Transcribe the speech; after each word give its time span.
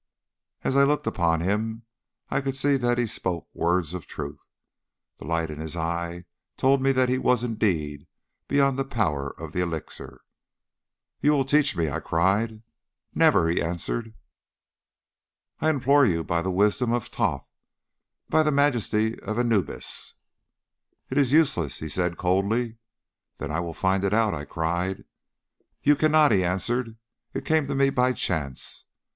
"As 0.63 0.75
I 0.75 0.81
looked 0.83 1.05
upon 1.05 1.41
him 1.41 1.83
I 2.31 2.41
could 2.41 2.55
see 2.55 2.75
that 2.75 2.97
he 2.97 3.05
spoke 3.05 3.47
words 3.53 3.93
of 3.93 4.07
truth. 4.07 4.41
The 5.19 5.25
light 5.27 5.51
in 5.51 5.59
his 5.59 5.77
eye 5.77 6.25
told 6.57 6.81
me 6.81 6.91
that 6.93 7.07
he 7.07 7.19
was 7.19 7.43
indeed 7.43 8.07
beyond 8.47 8.79
the 8.79 8.83
power 8.83 9.29
of 9.39 9.53
the 9.53 9.59
elixir. 9.61 10.21
"'You 11.21 11.33
will 11.33 11.45
teach 11.45 11.75
me!' 11.77 11.87
I 11.87 11.99
cried. 11.99 12.63
"'Never!' 13.13 13.47
he 13.47 13.61
answered. 13.61 14.15
"'I 15.59 15.69
implore 15.69 16.07
you, 16.07 16.23
by 16.23 16.41
the 16.41 16.49
wisdom 16.49 16.91
of 16.93 17.05
Thoth, 17.05 17.47
by 18.27 18.41
the 18.41 18.49
majesty 18.49 19.19
of 19.19 19.37
Anubis!' 19.37 20.15
"'It 21.11 21.17
is 21.19 21.31
useless,' 21.31 21.77
he 21.77 21.89
said 21.89 22.17
coldly. 22.17 22.79
"'Then 23.37 23.51
I 23.51 23.59
will 23.59 23.75
find 23.75 24.03
it 24.03 24.15
out,' 24.15 24.33
I 24.33 24.45
cried. 24.45 25.03
"'You 25.83 25.95
cannot,' 25.95 26.31
he 26.31 26.43
answered; 26.43 26.97
'it 27.35 27.45
came 27.45 27.67
to 27.67 27.75
me 27.75 27.91
by 27.91 28.13
chance. 28.13 28.85